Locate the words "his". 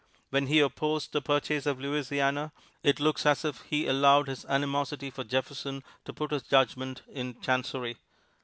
4.29-4.45, 6.31-6.41